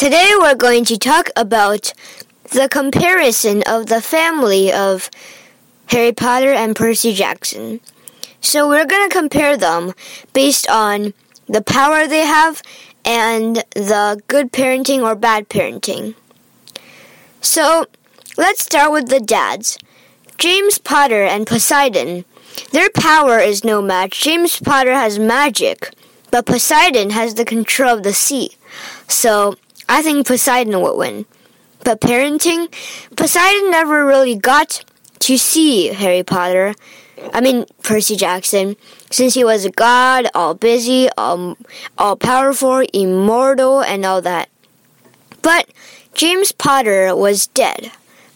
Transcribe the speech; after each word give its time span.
Today 0.00 0.32
we're 0.38 0.54
going 0.54 0.86
to 0.86 0.96
talk 0.96 1.28
about 1.36 1.92
the 2.52 2.70
comparison 2.70 3.62
of 3.66 3.84
the 3.84 4.00
family 4.00 4.72
of 4.72 5.10
Harry 5.88 6.12
Potter 6.12 6.54
and 6.54 6.74
Percy 6.74 7.12
Jackson. 7.12 7.80
So 8.40 8.66
we're 8.66 8.86
going 8.86 9.10
to 9.10 9.14
compare 9.14 9.58
them 9.58 9.92
based 10.32 10.66
on 10.70 11.12
the 11.48 11.60
power 11.60 12.06
they 12.06 12.24
have 12.24 12.62
and 13.04 13.56
the 13.74 14.22
good 14.26 14.52
parenting 14.52 15.02
or 15.02 15.14
bad 15.14 15.50
parenting. 15.50 16.14
So 17.42 17.84
let's 18.38 18.64
start 18.64 18.92
with 18.92 19.10
the 19.10 19.20
dads. 19.20 19.78
James 20.38 20.78
Potter 20.78 21.24
and 21.24 21.46
Poseidon. 21.46 22.24
Their 22.72 22.88
power 22.88 23.38
is 23.38 23.64
no 23.64 23.82
match. 23.82 24.22
James 24.22 24.60
Potter 24.60 24.94
has 24.94 25.18
magic, 25.18 25.90
but 26.30 26.46
Poseidon 26.46 27.10
has 27.10 27.34
the 27.34 27.44
control 27.44 27.98
of 27.98 28.02
the 28.02 28.14
sea. 28.14 28.52
So 29.06 29.56
I 29.90 30.02
think 30.02 30.26
Poseidon 30.26 30.80
would 30.80 30.96
win. 30.96 31.26
But 31.82 32.00
parenting, 32.00 32.72
Poseidon 33.16 33.72
never 33.72 34.06
really 34.06 34.36
got 34.36 34.84
to 35.18 35.36
see 35.36 35.88
Harry 35.88 36.22
Potter. 36.22 36.74
I 37.34 37.40
mean 37.40 37.66
Percy 37.82 38.14
Jackson, 38.14 38.76
since 39.10 39.34
he 39.34 39.42
was 39.42 39.64
a 39.64 39.70
god, 39.70 40.28
all 40.32 40.54
busy, 40.54 41.08
all, 41.18 41.58
all 41.98 42.16
powerful, 42.16 42.86
immortal, 42.94 43.82
and 43.82 44.06
all 44.06 44.22
that. 44.22 44.48
But 45.42 45.68
James 46.14 46.52
Potter 46.52 47.14
was 47.16 47.48
dead. 47.48 47.90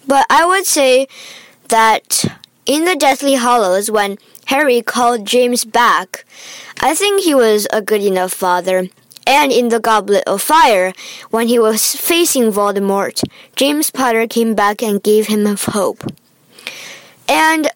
But 0.09 0.27
I 0.29 0.45
would 0.45 0.67
say 0.67 1.07
that 1.69 2.25
in 2.67 2.85
the 2.85 2.97
Deathly 2.97 3.35
Hallows, 3.35 3.93
when 3.93 4.19
Harry 4.47 4.83
called 4.83 5.25
James 5.25 5.65
back, 5.65 6.25
I 6.81 6.95
think 6.95 7.23
he 7.23 7.35
was 7.35 7.69
a 7.73 7.81
good 7.81 8.03
enough 8.03 8.33
father. 8.33 8.89
And 9.27 9.51
in 9.51 9.69
the 9.69 9.81
Goblet 9.81 10.25
of 10.27 10.43
Fire, 10.43 10.93
when 11.31 11.49
he 11.49 11.59
was 11.59 11.95
facing 11.95 12.53
Voldemort, 12.53 13.23
James 13.57 13.91
Potter 13.91 14.27
came 14.27 14.55
back 14.55 14.83
and 14.83 15.03
gave 15.03 15.29
him 15.29 15.47
hope. 15.47 16.05
And 17.27 17.71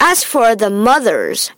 as 0.00 0.24
for 0.24 0.56
the 0.56 0.70
mothers, 0.70 1.52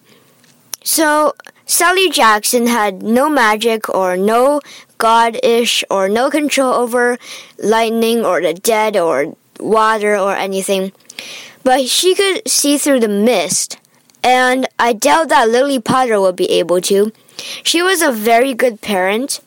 so 0.82 1.34
Sally 1.66 2.10
Jackson 2.10 2.66
had 2.66 3.02
no 3.02 3.30
magic 3.30 3.88
or 3.88 4.16
no 4.16 4.60
godish 4.98 5.82
or 5.90 6.08
no 6.08 6.28
control 6.28 6.74
over 6.74 7.18
lightning 7.58 8.24
or 8.24 8.42
the 8.42 8.52
dead 8.52 8.96
or 8.96 9.34
water 9.58 10.16
or 10.16 10.34
anything. 10.36 10.92
But 11.62 11.88
she 11.88 12.14
could 12.14 12.46
see 12.46 12.76
through 12.76 13.00
the 13.00 13.08
mist, 13.08 13.78
and 14.24 14.66
I 14.78 14.94
doubt 14.94 15.28
that 15.28 15.50
Lily 15.50 15.78
Potter 15.78 16.18
would 16.20 16.34
be 16.34 16.50
able 16.50 16.80
to. 16.80 17.12
She 17.62 17.82
was 17.82 18.00
a 18.00 18.10
very 18.10 18.54
good 18.54 18.80
parent. 18.80 19.40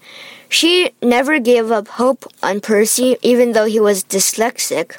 She 0.50 0.92
never 1.02 1.40
gave 1.40 1.72
up 1.72 1.88
hope 1.88 2.32
on 2.44 2.62
Percy, 2.62 3.18
even 3.22 3.52
though 3.52 3.66
he 3.66 3.80
was 3.80 4.04
dyslexic. 4.04 4.98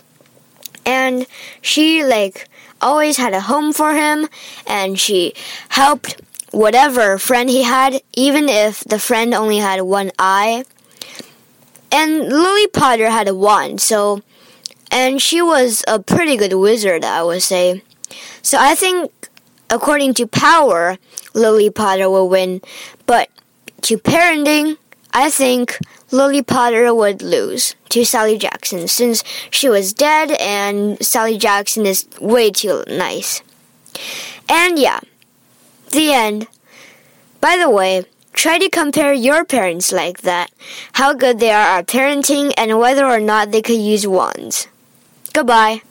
And 0.84 1.26
she, 1.62 2.04
like, 2.04 2.48
always 2.82 3.16
had 3.16 3.32
a 3.34 3.42
home 3.42 3.72
for 3.72 3.94
him, 3.94 4.28
and 4.66 4.98
she 4.98 5.32
helped 5.70 6.20
whatever 6.50 7.18
friend 7.18 7.48
he 7.48 7.62
had, 7.62 8.00
even 8.14 8.48
if 8.48 8.82
the 8.84 8.98
friend 8.98 9.32
only 9.32 9.58
had 9.58 9.82
one 9.82 10.10
eye. 10.18 10.64
And 11.92 12.28
Lily 12.28 12.66
Potter 12.66 13.10
had 13.10 13.28
a 13.28 13.34
wand, 13.34 13.80
so, 13.80 14.22
and 14.90 15.22
she 15.22 15.40
was 15.40 15.84
a 15.86 15.98
pretty 15.98 16.36
good 16.36 16.54
wizard, 16.54 17.04
I 17.04 17.22
would 17.22 17.42
say. 17.42 17.82
So 18.42 18.58
I 18.60 18.74
think, 18.74 19.12
according 19.70 20.14
to 20.14 20.26
power, 20.26 20.98
Lily 21.34 21.70
Potter 21.70 22.08
will 22.10 22.28
win, 22.28 22.60
but 23.06 23.30
to 23.82 23.98
parenting, 23.98 24.76
I 25.12 25.30
think 25.30 25.78
Lily 26.10 26.42
Potter 26.42 26.94
would 26.94 27.22
lose 27.22 27.74
to 27.90 28.04
Sally 28.04 28.38
Jackson 28.38 28.88
since 28.88 29.24
she 29.50 29.68
was 29.68 29.92
dead 29.92 30.30
and 30.32 31.02
Sally 31.04 31.38
Jackson 31.38 31.86
is 31.86 32.06
way 32.20 32.50
too 32.50 32.84
nice. 32.88 33.42
And 34.48 34.78
yeah, 34.78 35.00
the 35.90 36.12
end. 36.12 36.46
By 37.40 37.56
the 37.56 37.70
way, 37.70 38.04
try 38.32 38.58
to 38.58 38.68
compare 38.68 39.12
your 39.12 39.44
parents 39.44 39.92
like 39.92 40.22
that, 40.22 40.50
how 40.92 41.14
good 41.14 41.38
they 41.38 41.50
are 41.50 41.78
at 41.78 41.86
parenting, 41.86 42.52
and 42.56 42.78
whether 42.78 43.06
or 43.06 43.20
not 43.20 43.50
they 43.52 43.62
could 43.62 43.78
use 43.78 44.06
wands. 44.06 44.68
Goodbye. 45.32 45.82